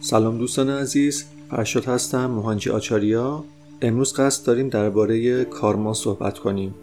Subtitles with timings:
[0.00, 3.44] سلام دوستان عزیز فرشاد هستم موهانجی آچاریا.
[3.82, 6.74] امروز قصد داریم درباره کارما صحبت کنیم.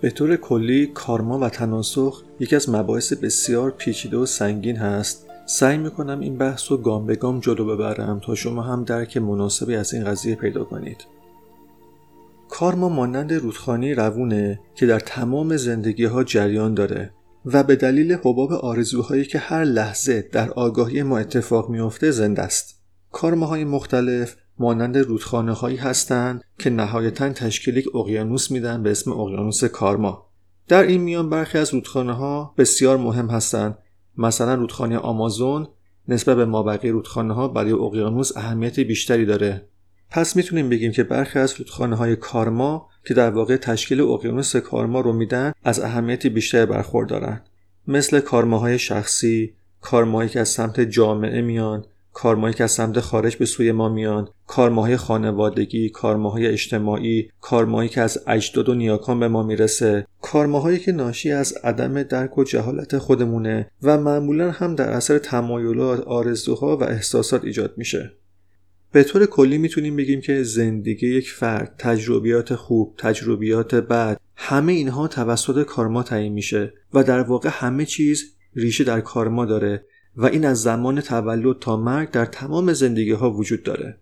[0.00, 5.26] به طور کلی کارما و تناسخ یکی از مباحث بسیار پیچیده و سنگین هست.
[5.46, 9.74] سعی می‌کنم این بحث رو گام به گام جلو ببرم تا شما هم درک مناسبی
[9.74, 11.04] از این قضیه پیدا کنید.
[12.48, 17.10] کارما مانند رودخانه روونه که در تمام زندگی ها جریان داره.
[17.52, 22.82] و به دلیل حباب آرزوهایی که هر لحظه در آگاهی ما اتفاق میافته زنده است.
[23.12, 29.64] کارماهای مختلف مانند رودخانه هایی هستند که نهایتا تشکیل یک اقیانوس میدن به اسم اقیانوس
[29.64, 30.30] کارما.
[30.68, 33.78] در این میان برخی از رودخانه ها بسیار مهم هستند.
[34.16, 35.68] مثلا رودخانه آمازون
[36.08, 39.68] نسبت به مابقی رودخانه ها برای اقیانوس اهمیت بیشتری داره.
[40.10, 45.00] پس می‌تونیم بگیم که برخی از رودخانه های کارما که در واقع تشکیل اقیانوس کارما
[45.00, 47.40] رو میدن از اهمیت بیشتر برخوردارن.
[47.86, 53.46] مثل کارماهای شخصی کارماهایی که از سمت جامعه میان کارماهایی که از سمت خارج به
[53.46, 59.42] سوی ما میان کارماهای خانوادگی کارماهای اجتماعی کارماهایی که از اجداد و نیاکان به ما
[59.42, 65.18] می‌رسه کارماهایی که ناشی از عدم درک و جهالت خودمونه و معمولا هم در اثر
[65.18, 68.12] تمایلات آرزوها و احساسات ایجاد میشه.
[68.92, 75.08] به طور کلی می‌تونیم بگیم که زندگی یک فرد تجربیات خوب تجربیات بد همه اینها
[75.08, 78.24] توسط کارما تعیین میشه و در واقع همه چیز
[78.56, 79.84] ریشه در کارما داره
[80.16, 83.98] و این از زمان تولد تا مرگ در تمام زندگی ها وجود داره.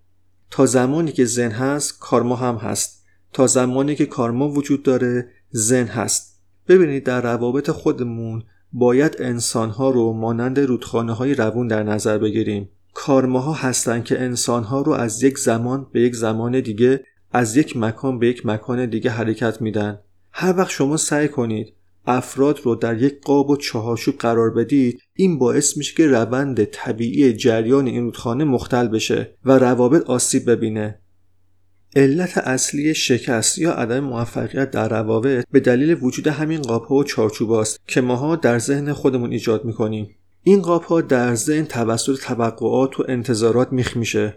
[0.51, 3.05] تا زمانی که زن هست کارما هم هست.
[3.33, 6.41] تا زمانی که کارما وجود داره زن هست.
[6.69, 8.43] ببینید در روابط خودمون
[8.73, 12.69] باید انسانها رو مانند رودخانه های روون در نظر بگیریم.
[12.99, 18.19] کارماها هستند که انسانها رو از یک زمان به یک زمان دیگه از یک مکان
[18.19, 19.99] به یک مکان دیگه حرکت میدن.
[20.33, 21.75] هر وقت شما سعی کنید
[22.07, 27.33] افراد رو در یک قاب و چهارچوب قرار بدید این باعث میشه که روند طبیعی
[27.33, 30.99] جریان این رودخانه مختل بشه و روابط آسیب ببینه.
[31.97, 37.51] علت اصلی شکست یا عدم موفقیت در روابط به دلیل وجود همین قاب و چارچوب
[37.51, 40.17] است که ماها در ذهن خودمون ایجاد می‌کنیم.
[40.49, 44.37] این قاب ها در ذهن توسط توقعات و انتظارات میخ میشه.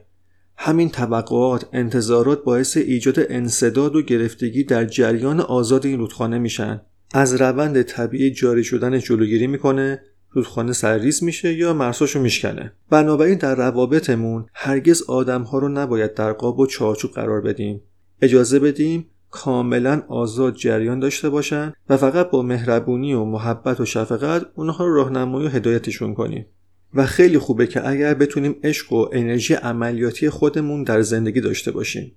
[0.57, 6.81] همین توقعات انتظارات باعث ایجاد انصداد و گرفتگی در جریان آزاد این رودخانه میشن.
[7.13, 12.73] از روند طبیعی جاری شدن جلوگیری می‌کنه رودخانه سرریز میشه یا مرساشو میشکنه.
[12.89, 17.81] بنابراین در روابطمون هرگز آدم ها رو نباید در قاب و چارچوب قرار بدیم.
[18.21, 24.45] اجازه بدیم کاملا آزاد جریان داشته باشن و فقط با مهربونی و محبت و شفقت
[24.55, 26.45] اونها رو راهنمایی و هدایتشون کنیم.
[26.93, 32.11] و خیلی خوبه که اگر بتونیم عشق و انرژی عملیاتی خودمون در زندگی داشته باشیم.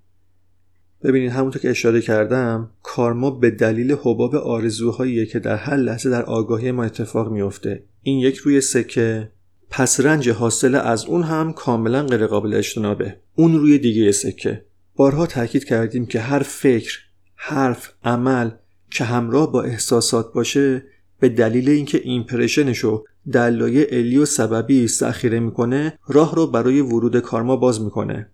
[1.05, 6.23] ببینید همونطور که اشاره کردم کارما به دلیل حباب آرزوهایی که در هر لحظه در
[6.23, 7.85] آگاهی ما اتفاق میافته.
[8.03, 9.31] این یک روی سکه.
[9.71, 13.17] پس رنج حاصل از اون هم کاملا غیرقابل اجتنابه.
[13.35, 14.65] اون روی دیگه سکه.
[14.97, 16.99] بارها تاکید کردیم که هر فکر،
[17.37, 18.51] حرف، عمل
[18.91, 20.85] که همراه با احساسات باشه
[21.21, 27.21] به دلیل اینکه ایمپرشنشو در لایه علی و سببی ذخیره می‌کنه راه رو برای ورود
[27.21, 28.31] کارما باز می‌کنه.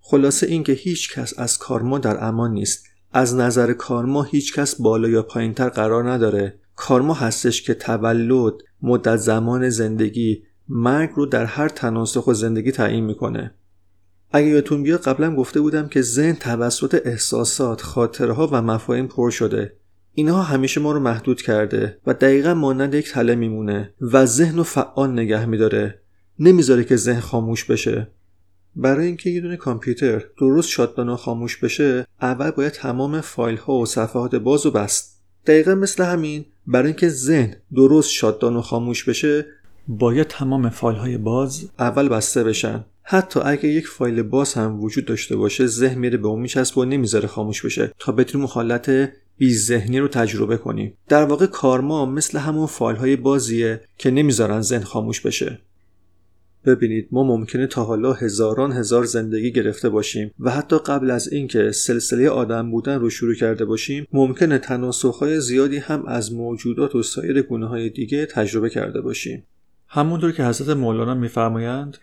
[0.00, 2.86] خلاصه اینکه هیچ کس از کارما در امان نیست.
[3.12, 6.58] از نظر کارما هیچ کس بالا یا پایینتر قرار نداره.
[6.76, 13.04] کارما هستش که تولد مدت زمان زندگی مرگ رو در هر تناسخ و زندگی تعیین
[13.04, 13.54] می‌کنه.
[14.36, 19.76] اگه یادتون بیاد قبلا گفته بودم که ذهن توسط احساسات، خاطرها و مفاهیم پر شده.
[20.14, 24.62] اینها همیشه ما رو محدود کرده و دقیقا مانند یک تله میمونه و ذهن رو
[24.62, 26.00] فعال نگه میداره.
[26.38, 28.08] نمی‌ذاره که ذهن خاموش بشه.
[28.76, 33.72] برای اینکه یه دونه کامپیوتر درست شاتدان و خاموش بشه اول باید تمام فایل ها
[33.72, 39.04] و صفحات باز و بست دقیقا مثل همین برای اینکه ذهن درست شاتدان و خاموش
[39.04, 39.46] بشه
[39.88, 45.04] باید تمام فایل های باز اول بسته بشن حتی اگه یک فایل باز هم وجود
[45.04, 47.92] داشته باشه ذهن میره به اون میچسبه و نمی‌ذاره خاموش بشه.
[47.98, 50.96] تا بتونیم حالت بی ذهنی رو تجربه کنیم.
[51.08, 55.58] در واقع کارما مثل همون فایل های بازیه که نمی‌ذارن ذهن خاموش بشه.
[56.66, 61.72] ببینید ما ممکنه تا حالا هزاران هزار زندگی گرفته باشیم و حتی قبل از اینکه
[61.72, 67.42] سلسله آدم بودن رو شروع کرده باشیم ممکنه تناسخهای زیادی هم از موجودات و سایر
[67.42, 69.46] گونه های دیگه تجربه کرده باشیم.
[69.88, 71.98] همونطور که حضرت مولانا میفرمایند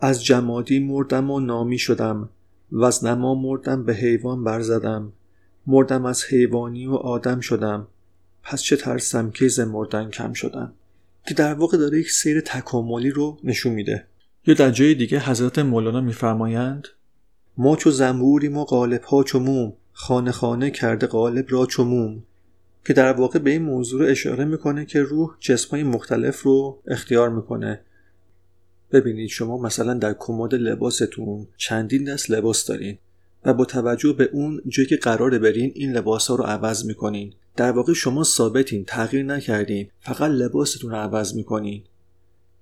[0.00, 2.28] از جمادی مردم و نامی شدم
[2.72, 5.12] و از نما مردم به حیوان برزدم.
[5.66, 7.86] مردم از حیوانی و آدم شدم.
[8.42, 10.72] پس چه ترسم که ز مردن کم شدم.
[11.28, 14.04] که در واقع داره یک سیر تکاملی رو نشون میده.
[14.46, 16.88] یا در جای دیگه حضرت مولانا میفرمایند؟
[17.56, 22.22] ما چو زنبوریم و قالب ها چو موم خانه خانه کرده قالب را چو موم.
[22.84, 27.28] که در واقع به این موضوع رو اشاره می‌کنه که روح جسمهای مختلف رو اختیار
[27.30, 27.80] می‌کنه.
[28.92, 32.98] ببینید شما مثلا در کمد لباستون چندین دست لباس دارین
[33.44, 37.32] و با توجه به اون جایی که قراره برین این لباس ها رو عوض می‌کنین.
[37.56, 41.82] در واقع شما ثابتین تغییر نکردین فقط لباستون رو عوض می‌کنین.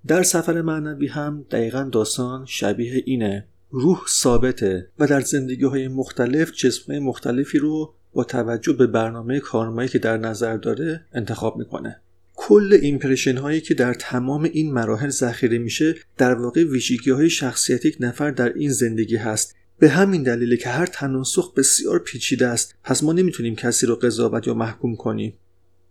[0.07, 3.45] در سفر معنوی هم دقیقا داستان شبیه اینه.
[3.71, 9.89] روح ثابته و در زندگی های مختلف جسم مختلفی رو با توجه به برنامه کارمایی
[9.89, 12.01] که در نظر داره انتخاب می‌کنه.
[12.47, 17.85] کل ایمپرشن هایی که در تمام این مراحل ذخیره میشه در واقع ویژگی های شخصیت
[17.85, 19.55] یک نفر در این زندگی هست.
[19.79, 24.47] به همین دلیله که هر تناسخ بسیار پیچیده است پس ما نمی‌تونیم کسی رو قضاوت
[24.47, 25.33] یا محکوم کنیم.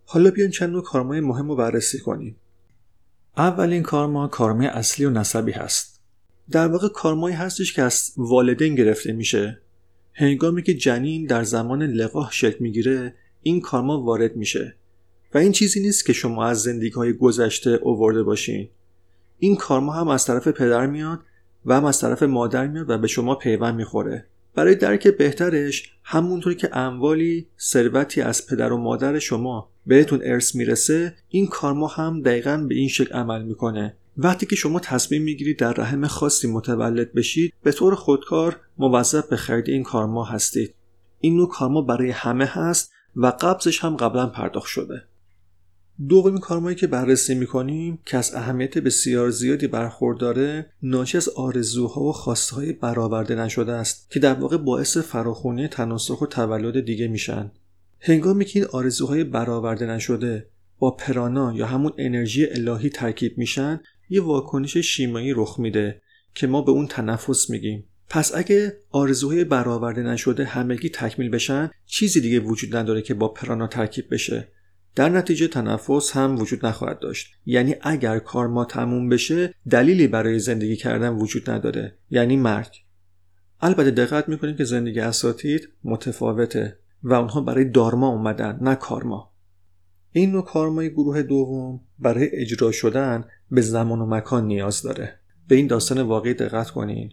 [0.05, 2.35] حالا بیاین چند نوع کارمای مهم رو بررسی کنیم.
[3.37, 6.01] اولین کارما کارمای اصلی و نسبی هست.
[6.51, 9.61] در واقع کارمایی هستش که از والدین گرفته میشه.
[10.13, 14.76] هنگامی که جنین در زمان لقاح شکل می‌گیره این کارما وارد میشه.
[15.33, 18.69] و این چیزی نیست که شما از زندگی های گذشته اوورده باشین.
[19.39, 21.19] این کارما هم از طرف پدر میاد
[21.65, 24.25] و هم از طرف مادر میاد و به شما پیوند می‌خوره.
[24.55, 31.15] برای درک بهترش همونطوری که اموالی ثروتی از پدر و مادر شما بهتون ارث می‌رسه
[31.29, 33.95] این کارما هم دقیقا به این شکل عمل می‌کنه.
[34.17, 39.35] وقتی که شما تصمیم می‌گیرید در رحم خاصی متولد بشید به طور خودکار موظف به
[39.35, 40.73] خرید این کارما هستید.
[41.19, 45.03] این نوع کارما برای همه هست و قبضش هم قبلا پرداخت شده.
[46.07, 52.11] دومین کارمایی که بررسی می‌کنیم که از اهمیت بسیار زیادی برخورداره ناشی از آرزوها و
[52.11, 57.51] خواستهای برآورده نشده است که در واقع باعث فراخونی تناسخ و تولد دیگه میشن.
[57.99, 60.49] هنگامی که این آرزوهای برآورده نشده
[60.79, 63.79] با پرانا یا همون انرژی الهی ترکیب میشن
[64.09, 66.01] یه واکنش شیمایی رخ میده
[66.35, 67.83] که ما به اون تنفس میگیم.
[68.09, 73.67] پس اگه آرزوهای برآورده نشده همگی تکمیل بشن چیزی دیگه وجود نداره که با پرانا
[73.67, 74.47] ترکیب بشه.
[74.97, 77.33] در نتیجه تنفس هم وجود نخواهد داشت.
[77.45, 81.97] یعنی اگر کار ما تموم بشه دلیلی برای زندگی کردن وجود نداره.
[82.09, 82.83] یعنی مرگ.
[83.61, 89.33] البته دقت می‌کنیم که زندگی اساتید متفاوته و اونها برای دارما اومدن نه کارما.
[90.11, 95.19] این نوع کارمای گروه دوم برای اجرا شدن به زمان و مکان نیاز داره.
[95.47, 97.11] به این داستان واقعی دقت کنین.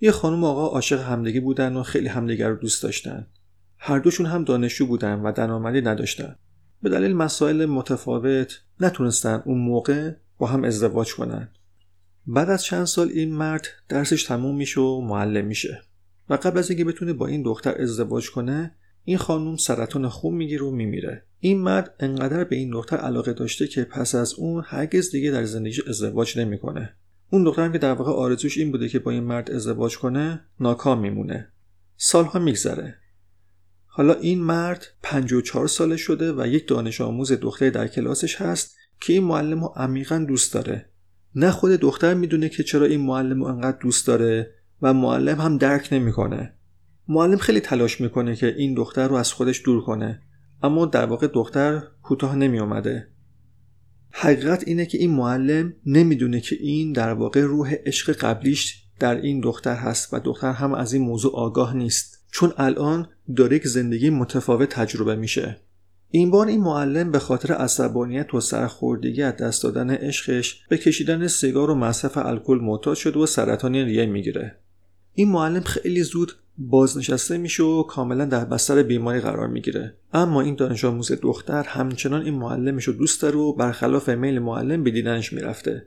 [0.00, 3.26] یه خانم آقا عاشق همدیگه بودن و خیلی همدیگه رو دوست داشتن.
[3.78, 6.36] هر دوشون هم دانشجو بودن و درآمدی نداشتن.
[6.82, 11.48] به دلیل مسائل متفاوت نتونستن اون موقع با هم ازدواج کنن.
[12.26, 15.82] بعد از چند سال این مرد درسش تموم میشه و معلم میشه
[16.28, 18.74] و قبل از اینکه بتونه با این دختر ازدواج کنه
[19.04, 21.24] این خانم سرطان خون می‌گیره و میمیره.
[21.38, 25.44] این مرد انقدر به این دختر علاقه داشته که پس از اون هرگز دیگه در
[25.44, 26.94] زندگیش ازدواج نمی‌کنه.
[27.30, 30.40] اون دختر هم که در واقع آرزوش این بوده که با این مرد ازدواج کنه
[30.60, 31.48] ناکام میمونه.
[31.96, 32.94] سالها میگذره.
[33.94, 39.12] حالا این مرد 54 ساله شده و یک دانش آموز دختری در کلاسش هست که
[39.12, 40.88] این معلم رو عمیقا دوست داره.
[41.34, 45.58] نه خود دختر می‌دونه که چرا این معلم رو انقدر دوست داره و معلم هم
[45.58, 46.54] درک نمی‌کنه.
[47.08, 50.22] معلم خیلی تلاش می‌کنه که این دختر رو از خودش دور کنه
[50.62, 53.08] اما در واقع دختر کوتاه نمی اومده
[54.10, 59.40] حقیقت اینه که این معلم نمی‌دونه که این در واقع روح عشق قبلیش در این
[59.40, 62.11] دختر هست و دختر هم از این موضوع آگاه نیست.
[62.32, 65.56] چون الان داره یک زندگی متفاوت تجربه میشه.
[66.10, 71.26] این بار این معلم به خاطر عصبانیت و سرخوردگی از دست دادن عشقش به کشیدن
[71.26, 74.56] سیگار و مصرف الکل معتاد شده و سرطان ریه می‌گیره.
[75.14, 79.94] این معلم خیلی زود بازنشسته میشه و کاملا در بستر بیماری قرار می‌گیره.
[80.12, 84.84] اما این دانش آموز دختر همچنان این معلمش رو دوست داره و برخلاف میل معلم
[84.84, 85.86] به دیدنش می‌رفته.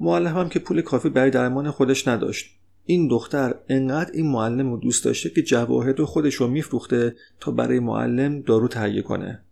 [0.00, 2.59] معلم هم که پول کافی برای درمان خودش نداشت.
[2.90, 7.80] این دختر انقدر این معلم رو دوست داشته که جواهر خودش رو میفروخته تا برای
[7.80, 9.42] معلم دارو تهیه کنه.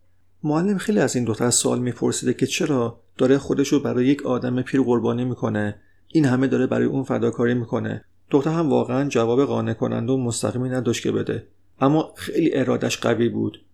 [0.42, 4.62] معلم خیلی از این دختر سوال میپرسیده که چرا داره خودش رو برای یک آدم
[4.62, 8.04] پیر قربانی می‌کنه؟ این همه داره برای اون فداکاری می‌کنه.
[8.30, 11.46] دختر هم واقعا جواب قانع کننده و مستقیمی نداشت که بده.
[11.80, 13.64] اما خیلی ارادش قوی بود.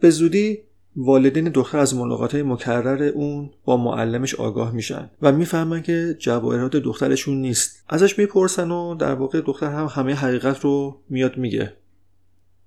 [0.00, 0.58] به زودی
[0.96, 7.40] والدین دختر از ملاقات مکرر اون با معلمش آگاه میشن و می‌فهمن که جواهرات دخترشون
[7.40, 7.84] نیست.
[7.88, 11.72] ازش می‌پرسن و در واقع دختر هم همه حقیقت رو میاد میگه.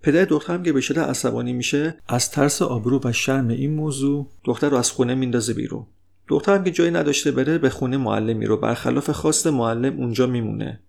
[0.01, 4.27] پدر دختر هم که به شدت عصبانی میشه از ترس آبرو و شرم این موضوع
[4.43, 5.85] دختر رو از خونه میندازه بیرون.
[6.27, 10.79] دختر هم که جایی نداشته بره به خونه معلمی رو برخلاف خواست معلم اونجا میمونه.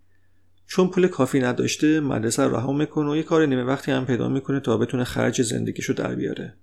[0.67, 4.61] چون پول کافی نداشته مدرسه رها می‌کنه و یه کار نیمه وقتی هم پیدا می‌کنه
[4.61, 6.55] تا بتونه خرج زندگیشو در بیاره.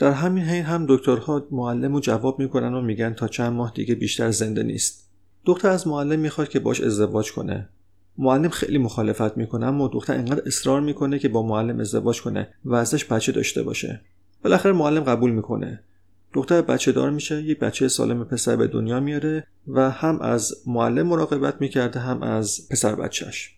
[0.00, 3.94] در همین حین هم دکترها معلم رو جواب می‌کنن و میگن تا چند ماه دیگه
[3.94, 5.10] بیشتر زنده نیست.
[5.44, 7.68] دختر از معلم می‌خواد که باش ازدواج کنه.
[8.18, 12.74] معلم خیلی مخالفت می‌کنه اما دختر انقدر اصرار می‌کنه که با معلم ازدواج کنه و
[12.74, 14.00] ازش بچه داشته باشه.
[14.44, 15.80] بالاخره معلم قبول می‌کنه.
[16.32, 21.06] دختر بچه دار میشه یک بچه سالم پسر به دنیا میاره و هم از معلم
[21.06, 23.56] مراقبت می‌کرده هم از پسر بچهش.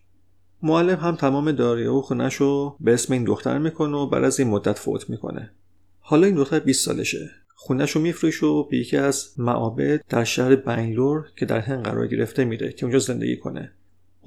[0.62, 4.40] معلم هم تمام داریه و خونش رو به اسم این دختر می‌کنه و بعد از
[4.40, 5.50] این مدت فوت می‌کنه.
[6.04, 7.30] حالا این دختر 20 سالشه.
[7.54, 12.06] خونش رو میفروش و به یکی از معابد در شهر بنگلور که در هند قرار
[12.06, 13.72] گرفته میره که اونجا زندگی کنه.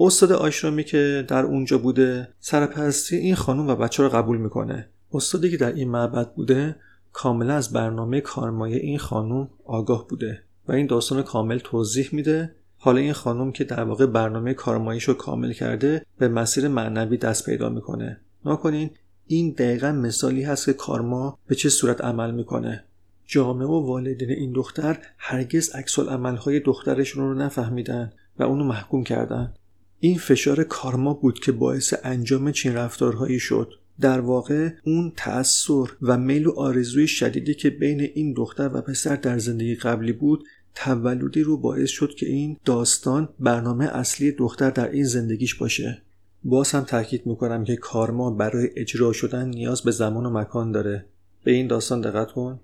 [0.00, 4.88] استاد آشرامی که در اونجا بوده سرپرستی این خانم و بچه رو قبول می‌کنه.
[5.12, 6.76] استادی که در این معبد بوده
[7.12, 12.54] کاملا از برنامه کارمایه این خانم آگاه بوده و این داستان کامل توضیح میده.
[12.76, 17.46] حالا این خانم که در واقع برنامه کارماییش رو کامل کرده به مسیر معنوی دست
[17.46, 18.20] پیدا می‌کنه.
[18.44, 18.90] نکنین
[19.26, 22.84] این دقیقا مثالی هست که کارما به چه صورت عمل می‌کنه.
[23.26, 29.54] جامعه و والدین این دختر هرگز عکس عملهای دخترشون رو نفهمیدن و اونو محکوم کردن.
[30.00, 33.72] این فشار کارما بود که باعث انجام چین رفتارهایی شد.
[34.00, 39.16] در واقع اون تأثیر و میل و آرزوی شدیدی که بین این دختر و پسر
[39.16, 44.90] در زندگی قبلی بود تولدی رو باعث شد که این داستان برنامه اصلی دختر در
[44.90, 46.02] این زندگیش باشه.
[46.48, 51.04] باز هم تاکید می‌کنم که کارما برای اجرا شدن نیاز به زمان و مکان داره.
[51.44, 52.60] به این داستان دقت کن.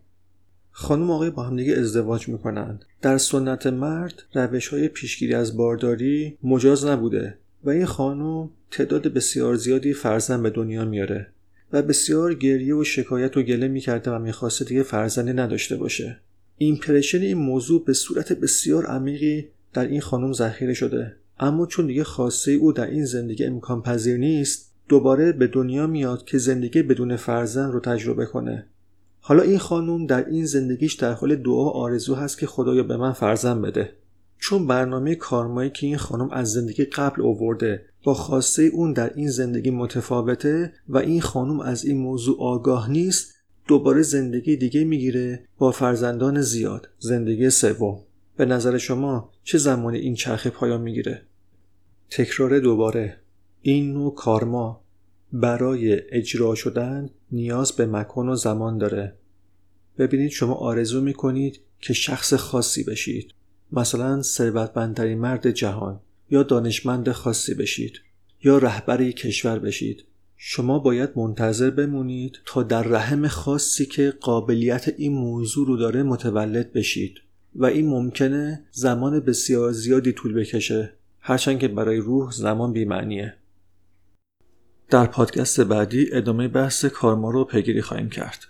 [0.71, 2.85] خانم آقای با همدیگه ازدواج می‌کنند.
[3.03, 7.35] در سنت مرد روش های پیشگیری از بارداری مجاز نبوده
[7.65, 11.27] و این خانم تعداد بسیار زیادی فرزند به دنیا میاره
[11.73, 16.21] و بسیار گریه و شکایت و گله می‌کرده و می‌خواسته دیگه فرزندی نداشته باشه.
[16.59, 21.17] ایمپرشن این موضوع به صورت بسیار عمیقی در این خانم ذخیره شده.
[21.39, 26.25] اما چون دیگه خواسته او در این زندگی امکان پذیر نیست دوباره به دنیا میاد
[26.25, 28.67] که زندگی بدون فرزند رو تجربه کنه.
[29.21, 33.12] حالا این خانم در این زندگیش در حال دعا آرزو هست که خدایا به من
[33.12, 33.93] فرزند بده.
[34.39, 39.31] چون برنامه کارمایی که این خانم از زندگی قبل اوورده با خواسته اون در این
[39.31, 43.35] زندگی متفاوته و این خانم از این موضوع آگاه نیست
[43.69, 46.89] دوباره زندگی دیگه می‌گیره با فرزندان زیاد.
[46.99, 47.99] زندگی سوم.
[48.43, 51.23] به نظر شما چه زمانی این چرخه پایان می‌گیره؟
[52.11, 53.17] تکرار دوباره.
[53.61, 54.85] این نوع کارما
[55.33, 59.17] برای اجرا شدن نیاز به مکان و زمان داره.
[59.99, 63.35] ببینید شما آرزو می‌کنید که شخص خاصی بشید.
[63.73, 68.01] مثلا ثروتمندترین مرد جهان یا دانشمند خاصی بشید
[68.45, 70.05] یا رهبری کشور بشید.
[70.37, 76.73] شما باید منتظر بمونید تا در رحم خاصی که قابلیت این موضوع رو داره متولد
[76.73, 77.15] بشید.
[77.54, 83.35] و این ممکنه زمان بسیار زیادی طول بکشه هرچند که برای روح زمان بیمعنیه
[84.90, 88.44] در پادکست بعدی ادامه بحث کارما رو پیگیری خواهیم کرد.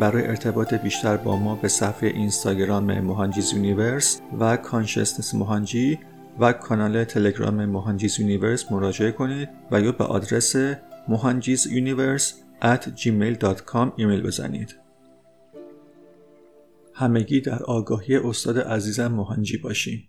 [0.00, 5.98] برای ارتباط بیشتر با ما به صفحه اینستاگرام Mohanji's Universe و Consciousness Mohanji
[6.40, 10.56] و کانال تلگرام Mohanji's Universe مراجعه کنید و یا به آدرس
[11.08, 14.74] Mohanji's Universe at gmail.com ایمیل بزنید.
[16.98, 20.06] همگی در آگاهی استاد عزیزم مهانجی باشیم.